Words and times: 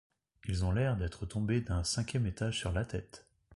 Ils 0.47 0.65
ont 0.65 0.71
l’air 0.71 0.97
d’être 0.97 1.27
tombés 1.27 1.61
d’un 1.61 1.83
cinquième 1.83 2.25
étage 2.25 2.57
sur 2.57 2.71
la 2.71 2.85
tête! 2.85 3.27